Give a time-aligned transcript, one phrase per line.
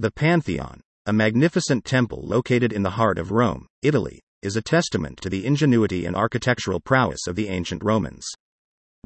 [0.00, 5.20] The Pantheon, a magnificent temple located in the heart of Rome, Italy, is a testament
[5.20, 8.26] to the ingenuity and architectural prowess of the ancient Romans.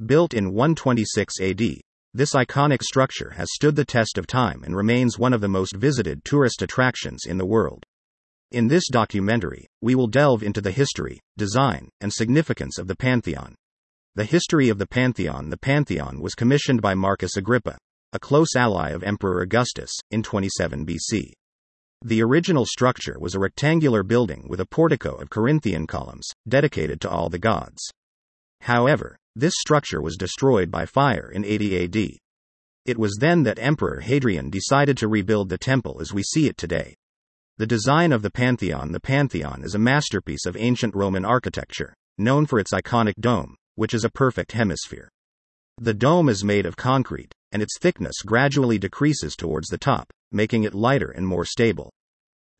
[0.06, 1.62] Built in 126 AD,
[2.12, 5.74] this iconic structure has stood the test of time and remains one of the most
[5.74, 7.82] visited tourist attractions in the world.
[8.52, 13.56] In this documentary, we will delve into the history, design, and significance of the Pantheon.
[14.14, 17.78] The history of the Pantheon The Pantheon was commissioned by Marcus Agrippa,
[18.14, 21.32] a close ally of Emperor Augustus, in 27 BC.
[22.02, 27.10] The original structure was a rectangular building with a portico of Corinthian columns, dedicated to
[27.10, 27.90] all the gods.
[28.60, 31.96] However, this structure was destroyed by fire in 80 AD.
[32.86, 36.56] It was then that Emperor Hadrian decided to rebuild the temple as we see it
[36.56, 36.94] today.
[37.58, 42.46] The design of the Pantheon The Pantheon is a masterpiece of ancient Roman architecture, known
[42.46, 45.08] for its iconic dome, which is a perfect hemisphere.
[45.78, 50.64] The dome is made of concrete, and its thickness gradually decreases towards the top, making
[50.64, 51.90] it lighter and more stable.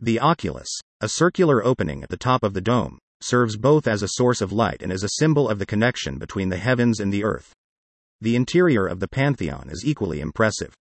[0.01, 0.69] The oculus,
[1.01, 4.53] a circular opening at the top of the dome, serves both as a source of
[4.53, 7.53] light and as a symbol of the connection between the heavens and the earth.
[8.20, 10.73] The interior of the Pantheon is equally impressive.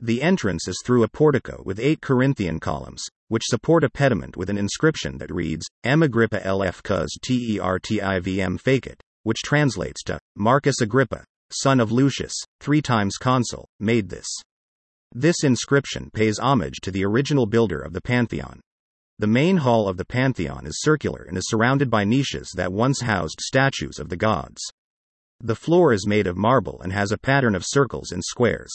[0.00, 4.48] The entrance is through a portico with eight Corinthian columns, which support a pediment with
[4.48, 6.02] an inscription that reads, M.
[6.02, 13.16] Agrippa LF Cus Tertivm Facit, which translates to, Marcus Agrippa, son of Lucius, three times
[13.16, 14.26] consul, made this.
[15.12, 18.60] This inscription pays homage to the original builder of the Pantheon.
[19.18, 23.00] The main hall of the Pantheon is circular and is surrounded by niches that once
[23.00, 24.62] housed statues of the gods.
[25.40, 28.72] The floor is made of marble and has a pattern of circles and squares.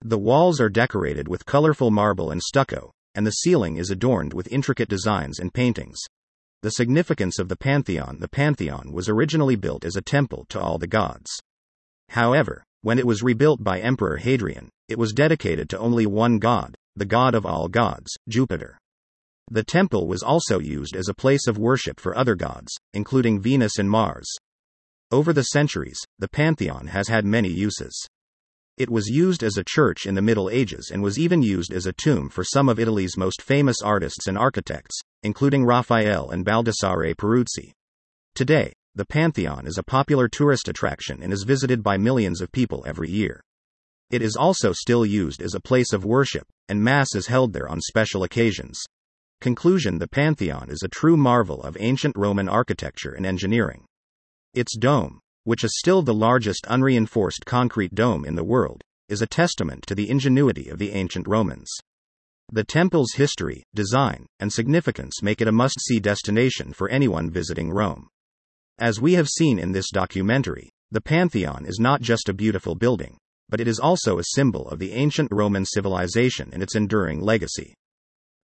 [0.00, 4.52] The walls are decorated with colorful marble and stucco, and the ceiling is adorned with
[4.52, 5.98] intricate designs and paintings.
[6.62, 10.78] The significance of the Pantheon The Pantheon was originally built as a temple to all
[10.78, 11.30] the gods.
[12.10, 16.74] However, when it was rebuilt by Emperor Hadrian, it was dedicated to only one god,
[16.96, 18.78] the god of all gods, Jupiter.
[19.50, 23.78] The temple was also used as a place of worship for other gods, including Venus
[23.78, 24.28] and Mars.
[25.10, 28.06] Over the centuries, the Pantheon has had many uses.
[28.76, 31.86] It was used as a church in the Middle Ages and was even used as
[31.86, 37.14] a tomb for some of Italy's most famous artists and architects, including Raphael and Baldassare
[37.16, 37.72] Peruzzi.
[38.34, 42.82] Today, the Pantheon is a popular tourist attraction and is visited by millions of people
[42.84, 43.44] every year.
[44.10, 47.68] It is also still used as a place of worship, and Mass is held there
[47.68, 48.82] on special occasions.
[49.40, 53.84] Conclusion The Pantheon is a true marvel of ancient Roman architecture and engineering.
[54.52, 59.28] Its dome, which is still the largest unreinforced concrete dome in the world, is a
[59.28, 61.70] testament to the ingenuity of the ancient Romans.
[62.50, 67.70] The temple's history, design, and significance make it a must see destination for anyone visiting
[67.70, 68.08] Rome.
[68.80, 73.18] As we have seen in this documentary, the Pantheon is not just a beautiful building,
[73.48, 77.74] but it is also a symbol of the ancient Roman civilization and its enduring legacy.